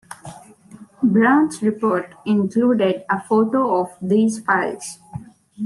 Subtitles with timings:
[1.03, 4.97] Browne's report included a photo of these files.